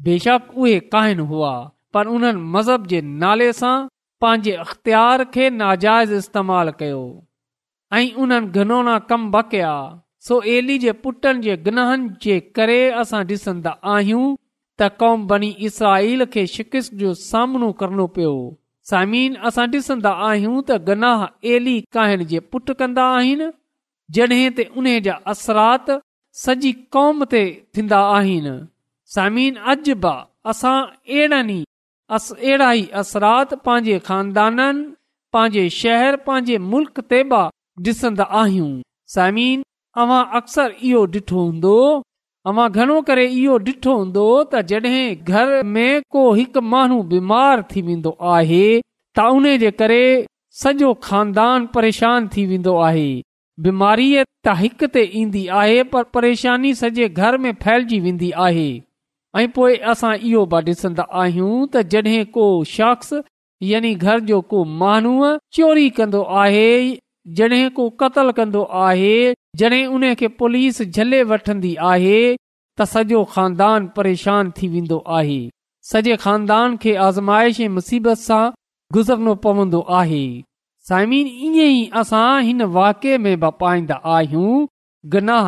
बेशक 0.08 0.48
उहे 0.62 0.80
कहिन 0.96 1.20
हुआ 1.32 1.52
पर 1.94 2.08
उन्हनि 2.14 2.42
मज़हब 2.56 2.88
जे 2.94 3.02
नाले 3.24 3.52
सां 3.58 3.76
पंहिंजे 4.24 4.52
अख्तियार 4.64 5.24
खे 5.36 5.50
नाजाइज़ 5.58 6.14
इस्तेमाल 6.20 6.72
कयो 6.80 7.04
ऐं 8.00 8.08
उन्हनि 8.24 8.48
घनोना 8.64 8.96
कम 9.12 9.30
बकया 9.36 9.74
सो 10.28 10.42
एली 10.56 10.78
जे 10.86 10.92
पुटनि 11.06 11.42
जे 11.48 11.58
गनाहन 11.68 12.08
जे 12.24 12.40
करे 12.58 12.80
असां 13.04 13.24
ॾिसंदा 13.34 13.74
आहियूं 13.98 14.24
त 14.80 14.88
कौम 15.04 15.28
बनी 15.34 15.52
इसराईल 15.70 16.26
खे 16.38 16.46
शिकिस्त 16.56 16.94
जो 17.04 17.14
सामनो 17.26 17.70
करणो 17.84 18.08
पियो 18.18 18.34
सामीन 18.94 19.36
असां 19.52 19.68
ॾिसंदा 19.82 20.16
आहियूं 20.30 20.56
त 20.72 20.82
गनाह 20.90 21.28
एली 21.54 21.78
जे 22.34 22.40
पुट 22.56 22.74
कंदा 22.82 23.06
आहिनि 23.20 23.50
त 24.14 24.62
जा 25.06 25.14
असरात 25.32 25.90
सॼी 26.44 26.72
कौम 26.92 27.24
ते 27.32 27.44
थींदा 27.76 28.00
आहिनि 28.18 28.56
समीन 29.16 29.56
अॼु 29.74 29.94
बि 30.04 30.14
असां 30.50 30.82
अहिड़ा 31.10 32.72
ई 32.74 32.84
असरात 33.02 33.54
पंहिंजे 33.66 34.00
खानदाननि 34.08 34.86
पांजे 35.34 35.70
शहर 35.82 36.16
पंहिंजे 36.26 36.58
मुल्क़ 36.72 37.00
ते 37.12 37.22
बि 37.32 37.42
डि॒सन्दा 37.84 38.24
आहियूं 38.42 38.72
समीन 39.14 39.62
अवां 40.02 40.24
अक्सर 40.40 40.72
इहो 40.90 41.06
डि॒ठो 41.14 41.40
हूंदो 41.46 43.02
करे 43.08 43.26
इहो 43.42 43.58
डि॒ठो 43.68 43.94
हूंदो 44.02 44.28
त 44.52 44.62
जॾहिं 44.70 45.16
घर 45.36 45.62
में 45.76 46.02
को 46.16 46.24
हिकु 46.40 46.62
माण्हू 46.74 47.02
बीमार 47.14 47.62
थी 47.72 47.82
वेंदो 47.90 48.18
आहे 48.36 48.66
त 49.18 49.28
उन 49.36 49.46
जे 49.64 49.72
करे 49.82 50.04
सॼो 50.64 50.94
ख़ानदान 51.08 51.66
परेशान 51.76 52.28
थी 52.36 52.46
वेंदो 52.54 52.76
आहे 52.90 53.10
बीमारीअ 53.64 54.24
त 54.46 54.54
हिकु 54.60 54.88
ते 54.94 55.02
ईंदी 55.22 55.46
आहे 55.62 55.76
परेशानी 56.16 56.74
सॼे 56.82 57.08
घर 57.26 57.38
में 57.44 57.52
फैलिजी 57.66 58.00
वेंदी 58.08 58.32
आहे 58.48 58.68
ऐं 59.42 59.48
पोइ 59.58 59.76
असां 59.92 60.12
इहो 60.32 60.42
बि 60.54 60.60
ॾिसंदा 60.72 61.04
आहियूं 61.22 61.62
त 61.76 61.84
जॾहिं 61.94 62.26
को 62.36 62.48
शख़्स 62.76 63.14
यानी 63.72 63.94
घर 64.08 64.20
जो 64.32 64.40
को 64.54 64.64
माण्हू 64.82 65.14
चोरी 65.58 65.90
कंदो 66.00 66.22
आहे 66.44 66.68
जॾहिं 67.38 67.70
को 67.80 67.84
क़तलु 68.02 68.32
कंदो 68.40 68.64
आहे 68.88 69.16
जॾहिं 69.62 69.84
उन 69.98 70.04
खे 70.22 70.28
पुलिस 70.42 70.82
झले 70.96 71.22
वठंदी 71.32 71.74
आहे 71.92 72.20
त 72.80 72.88
सॼो 72.94 73.24
खानदान 73.36 73.88
परेशान 73.98 74.52
थी 74.58 74.68
वेंदो 74.76 75.00
आहे 75.20 75.40
सॼे 75.92 76.16
खानदान 76.28 76.76
खे 76.84 76.96
आज़माइश 77.08 77.62
ऐं 77.68 77.74
मुसीबत 77.80 78.24
सां 78.28 78.44
गुज़रणो 78.98 79.36
पवंदो 79.48 79.82
आहे 80.02 80.26
सायमिन 80.90 81.28
ईअं 81.30 81.54
ई 81.68 81.78
असां 82.00 82.42
हिन 82.48 82.62
वाके 82.74 83.18
में 83.22 83.40
बपाईंदा 83.44 83.96
आहियूं 84.16 84.58
गनाह 85.14 85.48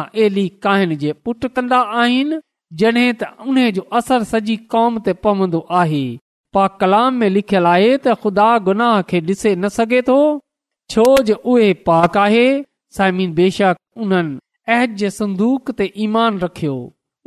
कंदा 1.57 1.79
आहिनि 2.03 3.11
उन 3.47 3.59
जो 3.75 3.81
असर 3.99 4.23
सॼी 4.31 4.55
कौम 4.73 4.97
ते 5.09 5.13
पवंदो 5.27 5.59
आहे 5.81 6.01
पा 6.55 6.65
कलाम 6.81 7.19
में 7.23 7.29
लिखियल 7.35 7.65
आहे 7.73 7.91
त 7.97 8.15
ख़ुदा 8.23 8.89
खे 9.11 9.19
ॾिसे 9.27 9.51
न 9.55 9.69
सघे 9.75 10.01
छो 10.93 11.05
जे 11.29 11.33
उहे 11.53 11.69
पाक 11.91 12.17
आहे 12.23 12.47
साइमिन 12.99 13.33
बेशक 13.41 13.75
उन्हनि 14.05 14.75
अहद 14.77 14.95
जे 15.03 15.09
संदूक 15.19 15.71
ते 15.81 15.89
ईमान 16.07 16.39
रखियो 16.45 16.75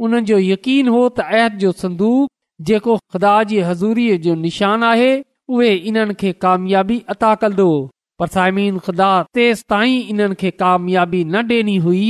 उन्हनि 0.06 0.30
जो 0.32 0.38
यकीन 0.48 0.92
हो 0.96 1.04
त 1.08 1.28
अहद 1.36 1.62
जो 1.66 1.72
संदूक 1.86 2.30
जेको 2.72 2.96
ख़ुदा 3.12 3.34
जी 3.54 3.60
हज़ूरीअ 3.68 4.20
जो 4.28 4.34
निशान 4.48 4.88
आहे 4.92 5.10
उहे 5.58 5.72
इन्हनि 5.94 6.18
खे 6.24 6.32
कामयाबी 6.48 7.00
अता 7.16 7.34
कंदो 7.44 7.70
पर 8.20 8.26
साइमीन 8.36 8.78
खुदा 8.86 9.10
तेस 9.36 9.62
ताईं 9.72 10.08
इन्हनि 10.12 10.34
खे 10.40 10.50
कामयाबी 10.62 11.22
न 11.24 11.42
डि॒नी 11.50 11.76
हुई 11.84 12.06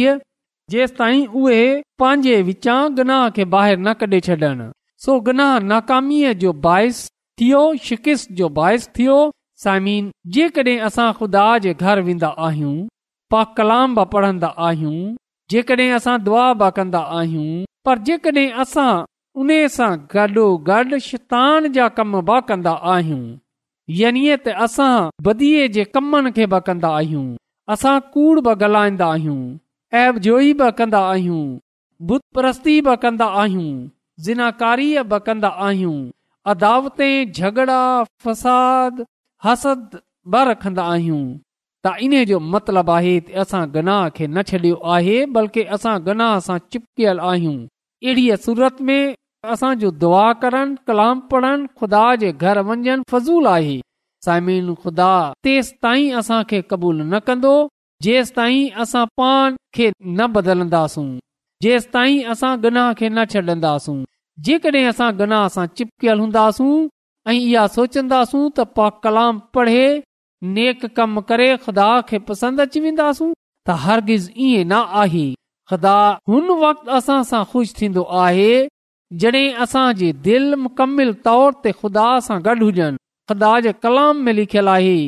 जेंस 0.73 0.95
ताईं 0.95 1.27
उहे 1.41 1.59
पंहिंजे 2.03 2.41
विचां 2.49 2.79
गनाह 2.97 3.29
खे 3.37 3.45
बाहिरि 3.53 3.81
न 3.83 3.93
कढे 4.01 4.19
छॾनि 4.29 4.65
सो 5.05 5.19
गनाह 5.29 5.53
नाकामीअ 5.73 6.33
जो 6.45 6.53
बाहिस 6.67 6.99
थियो 7.43 7.61
शिकित 7.91 8.27
जो 8.41 8.49
बाहिस 8.57 8.89
थियो 8.99 9.19
साइमीन 9.67 10.11
जेकॾहिं 10.39 10.79
असां 10.89 11.07
खुदा 11.21 11.45
जे 11.67 11.75
घर 11.89 12.03
वेंदा 12.11 12.31
आहियूं 12.49 12.75
पा 13.35 13.43
कलाम 13.61 13.95
बि 14.01 14.07
पढ़ंदा 14.17 14.51
आहियूं 14.71 14.99
जेकॾहिं 15.55 15.91
असां 16.01 16.17
दुआ 16.31 16.49
बि 16.65 16.71
कन्दा 16.81 17.05
आहियूं 17.21 17.53
पर 17.89 18.03
जेकॾहिं 18.11 18.49
असां 18.67 18.89
उन 19.43 19.55
सां 19.79 19.91
गॾो 20.17 20.49
गॾु 20.71 21.71
जा 21.79 21.89
कम 22.01 22.21
बि 22.33 22.41
कन्दा 22.51 22.75
आहियूं 22.97 23.23
यानी 24.01 24.23
त 24.45 24.49
असां 24.65 25.11
बदी 25.27 25.51
कंदा 25.95 26.91
आहियूं 26.99 27.25
असां 27.75 27.95
कूड़ 28.15 28.39
बि 28.47 28.53
ॻाल्हाईंदा 28.65 29.07
आहियूं 29.17 29.41
ऐब 30.05 30.19
जोई 30.27 30.53
बि 30.63 30.69
कंदा 30.79 31.01
आहियूं 31.13 32.95
कंदा 33.05 33.29
आहियूं 33.43 35.05
कंदा 35.27 35.49
आहियूं 35.69 35.99
अदावते 36.55 37.09
झगड़ा 37.39 37.81
फसाद 38.25 39.03
हसद 39.45 39.87
ब 40.33 40.43
रखंदा 40.49 40.85
आहियूं 40.95 41.23
त 41.85 41.93
इन 42.07 42.23
जो 42.31 42.39
मतिलब 42.53 42.91
आहे 42.97 43.15
असां 43.43 43.63
गनाह 43.75 44.09
खे 44.17 44.27
न 44.27 44.43
छॾियो 44.51 44.77
आहे 44.95 45.19
बल्कि 45.37 45.63
असां 45.77 45.95
गनाह 46.09 46.35
सां 46.47 46.59
चिपकियल 46.73 47.21
आहियूं 47.31 47.57
अहिड़ीअ 47.67 48.37
सूरत 48.47 48.81
में 48.91 49.03
असां 49.53 49.75
जो 49.83 49.91
दुआ 50.01 50.25
करण 50.43 50.75
कलाम 50.91 51.21
पढ़नि 51.31 51.67
ख़ुदा 51.81 52.05
जे 52.23 52.33
घर 52.33 52.59
आहे 53.49 53.79
कबूल 56.71 57.03
न 57.03 57.19
कंदो 57.31 57.53
जेस 58.07 58.33
ताईं 58.37 60.27
बदलंदासूं 60.35 61.07
गना 62.65 62.85
खे 62.99 63.09
न 63.09 63.25
छॾंदासूं 63.33 63.99
जेकॾहिं 64.49 65.11
गना 65.21 65.39
सां 65.55 65.67
चिपकियल 65.79 66.21
हूंदासू 66.25 66.67
ऐं 67.31 67.35
इहा 67.39 67.67
सोचंदासूं 67.77 68.49
कलाम 69.07 69.41
पढ़े 69.55 69.83
नेक 70.57 70.85
कम 70.97 71.21
करे 71.33 71.49
ख़ुदा 71.65 71.89
खे 72.11 72.19
पसंदि 72.31 72.63
अची 72.63 72.81
वेंदासूं 72.91 73.33
हरगिज़ 73.85 74.31
इएं 74.31 74.65
न 74.65 74.73
आहे 75.03 75.27
हुन 76.31 76.49
वक़्त 76.63 76.89
असां 76.99 77.19
सां 77.31 77.43
ख़ुशि 77.51 77.75
थींदो 77.81 78.03
आहे 78.23 78.49
जॾहिं 79.19 79.55
असांजी 79.63 80.11
दिलि 80.25 80.55
मुकमिल 80.65 81.13
तौर 81.25 81.53
ते 81.65 81.71
ख़ुदा 81.81 82.07
सां 82.27 82.37
गॾु 82.45 82.55
हुजनि 82.67 82.99
ख़ुदा 83.31 83.49
जे 83.65 83.73
कलाम 83.85 84.17
लिखियलु 84.39 84.71
आहे 84.73 84.99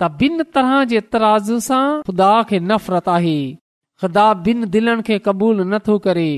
त 0.00 0.02
ॿिन 0.26 0.36
तरह 0.56 0.72
जे 0.92 1.00
तराज़ 1.14 1.50
सां 1.68 1.82
ख़ुदा 2.10 2.28
खे 2.50 2.58
नफ़रत 2.70 3.08
आहे 3.16 3.38
ख़ुदा 4.02 4.26
बिन 4.44 4.60
दिलबूल 4.76 5.62
नथो 5.72 5.96
करे 6.06 6.28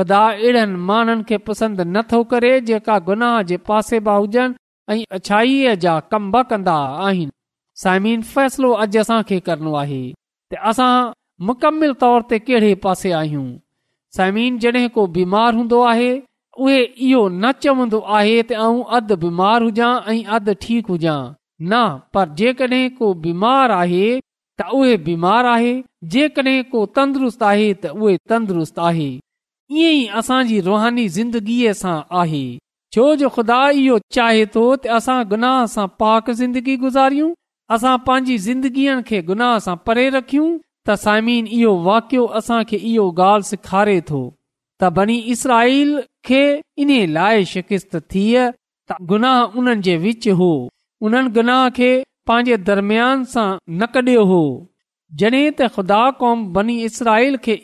ख़ुदा 0.00 0.20
अहिड़नि 0.34 0.80
माण्हुनि 0.90 1.24
खे 1.30 1.36
पसंदि 1.48 1.86
नथो 1.94 2.20
करे 2.34 2.52
जेका 2.68 2.98
गुनाह 3.08 3.40
जे 3.52 3.56
पासे 3.70 4.00
मां 4.08 4.18
हुजनि 4.20 4.54
ऐं 4.94 4.98
अछाईअ 5.20 5.74
जा 5.86 5.94
कम 6.12 6.30
बि 6.36 6.44
कंदा 6.52 6.76
आहिनि 7.08 7.32
साइमीन 7.84 8.20
फ़ैसिलो 8.32 8.70
अॼु 8.84 9.00
असांखे 9.06 9.38
करणो 9.50 9.72
आहे 9.82 10.02
त 10.54 10.60
असां 10.72 10.92
मुकमिल 11.52 11.92
तौर 12.04 12.20
ते 12.34 12.38
कहिड़े 12.50 12.74
पासे 12.86 13.10
आहियूं 13.22 13.46
साइमीन 14.20 14.58
जॾहिं 14.66 14.88
को 14.98 15.06
बीमार 15.18 15.54
हूंदो 15.60 15.80
आहे 15.94 16.12
उहे 16.60 16.82
इहो 16.84 17.28
न 17.28 17.52
चवंदो 17.62 17.98
आहे 18.16 18.34
त 18.42 18.52
आऊं 18.64 18.82
अधु 18.98 19.16
बीमार 19.22 19.62
हुजां 19.68 19.90
ऐं 20.10 20.24
अधु 20.38 20.52
ठीकु 20.64 20.92
हुजां 20.96 21.18
न 21.70 21.82
पर 22.16 22.28
जेकॾहिं 22.40 22.90
को 22.98 23.12
बीमार 23.24 23.70
आहे 23.76 24.06
त 24.60 24.68
उहे 24.80 24.96
बीमार 25.08 25.46
आहे 25.54 25.72
जेकॾहिं 26.14 26.62
को 26.74 26.84
तंदुरुस्त 26.98 27.42
आहे 27.52 27.72
त 27.74 27.92
उहे 28.02 28.16
तंदुरुस्त 28.32 28.78
आहे 28.90 29.08
ईअं 29.80 29.92
ई 30.02 30.06
असांजी 30.22 30.60
रुहानी 30.68 31.08
ज़िंदगीअ 31.18 31.72
सां 31.82 31.96
आहे 32.22 32.44
छो 32.96 33.06
जो 33.22 33.28
ख़ुदा 33.36 33.60
इहो 33.82 33.98
चाहे 34.18 34.46
थो 34.56 34.64
त 34.76 34.94
असां 35.00 35.18
गुनाह 35.34 35.60
सां 35.76 35.86
पाक 36.04 36.30
ज़िंदगी 36.42 36.76
गुज़ारियूं 36.86 37.32
असां 37.78 37.96
पंहिंजी 38.08 38.38
ज़िंदगीअ 38.48 38.98
खे 39.10 39.22
गुनाह 39.32 39.54
सां 39.68 39.76
परे 39.88 40.06
रखियूं 40.18 40.48
त 40.86 40.98
साइमीन 41.06 41.46
इहो 41.60 41.74
वाकियो 41.90 42.24
असांखे 42.42 42.76
इहो 42.92 43.08
ॻाल्हि 43.26 43.48
सेखारे 43.54 44.00
थो 44.12 44.22
त 44.82 44.96
बनी 45.00 45.16
इसराईल 45.36 45.90
इन 46.32 46.90
लाइ 47.12 47.44
शिकिस्त 47.52 47.92
थिच 47.96 50.28
हो 50.38 50.50
उन 51.06 51.14
गुनाह 51.32 51.64
खे 51.76 51.90
पंहिंजे 52.28 52.56
दरमियान 52.68 53.16
सां 53.32 53.46
न 53.68 53.80
कढियो 53.94 54.22
हो 54.30 54.38
जॾहिं 55.22 55.42
त 55.48 55.66
ख़ुदा 55.74 55.98
क़ौम 56.22 56.44
बनी 56.54 56.76
इसराईल 56.84 57.36
खे 57.48 57.56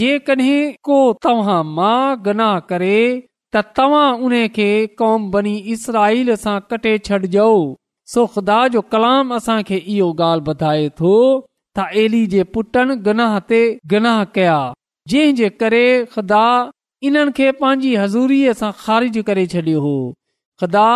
जेकॾहिं 0.00 0.62
को 0.88 0.98
तव्हां 1.24 1.56
मां 1.78 1.96
गनाह 2.28 2.58
करे 2.72 2.98
त 2.98 3.62
तव्हां 3.80 4.04
उन 4.28 4.36
खे 4.60 4.68
कौम 5.02 5.26
बनी 5.36 5.54
इसराइल 5.78 6.32
सां 6.46 6.56
कटे 6.70 6.94
छॾजो 7.10 7.48
सो 8.14 8.26
खुदा 8.36 8.58
जो 8.76 8.82
कलाम 8.94 9.34
असांखे 9.40 9.82
इहो 9.96 10.08
गाल 10.24 10.44
ॿधाइ 10.54 10.88
थो 11.02 11.12
त 11.12 11.90
एली 12.06 12.24
जे 12.36 12.48
पुटनि 12.56 12.98
गनाह 13.10 13.38
ते 13.52 13.62
गनाह 13.94 14.22
कया 14.38 14.56
जे 15.12 15.48
करे 15.62 15.84
ख़ुदा 16.12 16.44
इन्हनि 17.08 17.32
खे 17.38 17.50
पंहिंजी 17.60 17.94
हज़ूरीअ 18.02 18.52
सां 18.60 18.70
ख़ारिज 18.84 19.18
करे 19.28 19.46
छॾियो 19.54 19.80
हो 19.84 19.94
ख़ुदा 20.60 20.88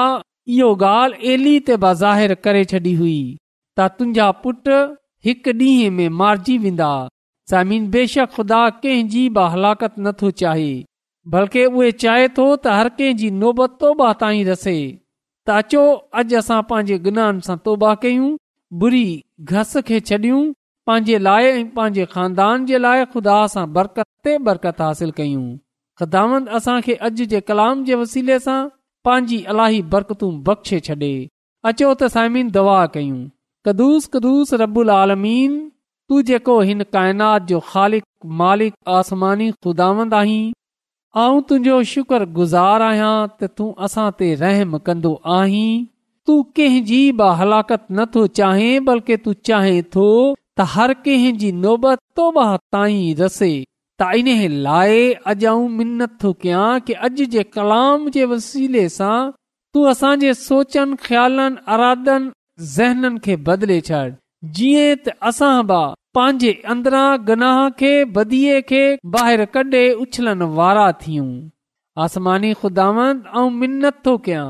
करे 2.47 2.65
छॾी 2.73 2.93
हुई 3.01 3.19
तुंहिंजा 3.79 4.27
में 5.99 6.09
मारिजी 6.23 6.57
वेंदा 6.65 6.89
बेशक 7.97 8.31
ख़ुदा 8.37 8.61
कंहिंजी 8.83 9.25
हलाकत 9.55 9.95
नथो 10.07 10.31
चाहे 10.43 10.71
बल्कि 11.37 11.65
उहे 11.77 11.93
चाहे 12.05 12.27
तो 12.41 12.45
त 12.57 12.75
हर 12.79 12.89
कंहिंजी 12.99 13.31
नोबत 13.41 13.77
तोबा 13.85 14.13
ताईं 14.25 14.45
रसे 14.51 14.77
त 15.49 15.57
अचो 15.63 15.83
अॼु 16.23 16.37
असां 16.43 16.61
पंहिंजे 16.73 16.97
गुनाहनि 17.07 17.47
सां 17.51 17.57
तोबा 17.71 17.95
कयूं 18.07 18.31
बुरी 18.83 19.05
घस 19.55 19.77
खे 19.91 20.01
छॾियूं 20.11 20.41
पंहिंजे 20.91 21.19
लाइ 21.25 21.45
ऐं 21.49 21.67
पंहिंजे 21.75 22.05
ख़ानदान 22.13 22.65
जे 22.69 22.79
लाइ 22.85 23.05
ख़ुदा 23.11 23.35
सां 23.51 23.63
बरकत 23.75 24.07
ते 24.29 24.33
बरकत 24.47 24.81
हासिल 24.85 25.11
कयूं 25.19 25.43
ख़ुदांद 26.03 26.49
असां 26.59 26.73
खे 26.87 26.97
अॼु 27.09 27.27
जे 27.33 27.41
कलाम 27.51 27.85
जे 27.91 27.99
वसीले 28.01 28.39
सां 28.47 28.57
पंहिंजी 29.09 29.39
अलाही 29.55 29.79
बरकतूं 29.93 30.31
बख़्शे 30.49 30.79
छॾे 30.89 31.11
अचो 31.73 31.91
त 32.01 32.09
साइमीन 32.15 32.51
दवा 32.57 32.75
कयूं 32.97 33.21
कदुूस 33.69 34.11
कदुस 34.17 34.55
रबुल 34.65 34.91
आलमीन 34.97 35.55
तूं 36.09 36.19
जेको 36.33 36.59
हिन 36.73 36.87
काइनात 36.99 37.47
जो 37.53 37.63
ख़ालिक़ 37.71 38.09
मालिक 38.43 38.75
आसमानी 38.97 39.49
ख़ुदावंद 39.59 40.19
आहीं 40.23 40.43
आऊं 41.27 41.41
तुंहिंजो 41.53 41.79
शुक्रगुज़ार 41.93 42.89
आहियां 42.89 43.15
त 43.37 43.53
तूं 43.63 43.69
असां 43.91 44.09
ते 44.25 44.33
रहम 44.43 44.77
कंदो 44.91 45.15
आहीं 45.39 45.65
तूं 45.87 46.43
कंहिंजी 46.61 47.01
बि 47.25 47.31
हलाकत 47.45 47.87
न 47.97 48.09
थो 48.19 48.27
चाहे 48.43 48.69
बल्कि 48.93 49.21
तूं 49.29 49.39
चाहे 49.53 49.79
थो 49.97 50.09
हर 50.75 50.93
कंहिं 51.05 51.37
जी 51.39 51.51
नोबत 51.65 51.99
तोबे 52.17 53.65
त 54.03 54.15
इन्हे 54.19 54.47
लाइ 54.65 55.01
अॼु 55.31 55.49
अऊं 55.49 55.69
मिनत 55.79 56.13
थो 56.23 56.33
कयां 56.43 56.69
के 56.87 56.93
अॼु 57.09 57.25
जे 57.35 57.43
कलाम 57.57 58.07
जे 58.15 58.25
वसीले 58.31 58.85
सां 58.95 59.17
तूं 59.75 59.83
असांजे 59.91 60.33
सोचनि 60.43 60.97
ख़्यालनि 61.07 61.61
अराधन 61.75 62.31
ज़हननि 62.77 63.19
खे 63.27 63.37
बदले 63.49 63.77
छॾ 63.89 64.01
जीअं 64.59 64.95
त 65.03 65.15
असां 65.33 65.53
बि 65.73 65.81
पंहिंजे 66.19 66.53
अंदरां 66.77 67.07
गनाह 67.31 67.59
खे 67.83 67.93
बदीअ 68.17 68.57
खे 68.71 68.83
ॿाहिरि 69.19 69.47
कढे 69.59 69.85
उछलनि 70.07 70.49
वारा 70.63 70.89
थियूं 71.05 71.29
आसमानी 72.07 72.55
ख़ुदांद 72.63 73.29
मिन्नत 73.61 74.01
थो 74.09 74.17
कयां 74.31 74.47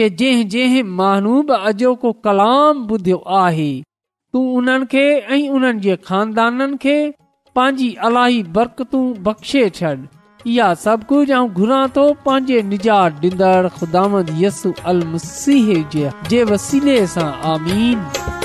के 0.00 0.08
जंहिं 0.22 0.48
जंहिं 0.56 0.86
महानू 1.02 1.34
बि 1.52 1.60
अॼोको 1.72 2.12
कलाम 2.28 2.82
ॿुधियो 2.96 3.20
आहे 3.42 3.70
तूं 4.36 4.56
उन्हनि 4.56 4.86
खे 4.92 5.04
ऐं 5.34 5.48
उन्हनि 5.58 5.80
जे 5.84 5.94
खानदाननि 6.08 6.76
खे 6.82 6.96
पंहिंजी 7.56 7.88
अलाही 8.08 8.42
बरकतूं 8.56 9.00
बख़्शे 9.28 9.62
छॾ 9.80 9.92
इहा 10.50 10.66
सभु 10.84 11.04
कुझु 11.12 11.34
आऊं 11.36 11.48
घुरां 11.60 11.82
थो 11.96 12.04
पंहिंजे 12.26 12.60
निजात 12.72 13.20
डींदड़ 13.22 13.66
ख़ुदा 13.80 14.04
यसू 14.44 14.74
अल 14.94 15.00
जे 16.32 16.44
वसीले 16.52 17.04
सां 17.16 17.30
आमीन 17.54 18.44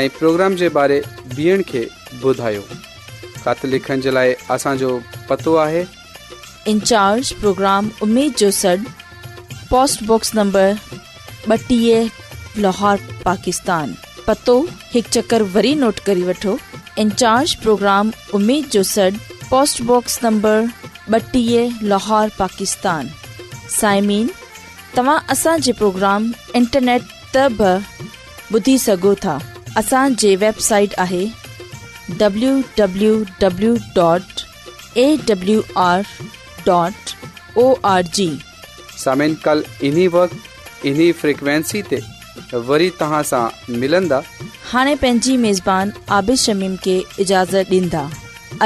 इन 0.00 0.08
प्रोग्राम 0.18 0.54
जो 8.42 8.50
सॾ 8.60 8.74
पोस्टबॉक्स 9.70 10.34
नंबर 10.34 10.76
ॿटीह 11.50 12.10
लाहौर 12.62 12.98
पाकिस्तान 13.24 13.94
पतो 14.26 14.56
हिकु 14.92 15.08
चकर 15.10 15.42
वरी 15.54 15.74
नोट 15.84 15.98
करे 16.08 16.22
वठो 16.30 16.58
प्रोग्राम 17.62 18.12
लोहो 21.94 22.26
पाकिस्तान 22.38 23.08
साइमीन 23.78 24.28
तव्हां 24.96 25.18
असांजे 25.36 25.72
प्रोग्राम 25.82 26.32
इंटरनेट 26.56 27.02
त 27.36 27.80
ॿुधी 28.56 28.76
सघो 28.78 29.14
था 29.24 29.38
असांजे 29.76 30.34
वेबसाइट 30.36 30.94
आहे 30.98 31.24
हाणे 44.70 44.94
पंहिंजी 45.00 45.36
मेज़बान 45.36 45.90
عابد 46.16 46.36
शमीम 46.38 46.74
खे 46.84 46.96
اجازت 47.20 47.72
ॾींदा 47.72 48.06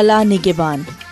अलाह 0.03 0.23
نگہبان 0.33 1.06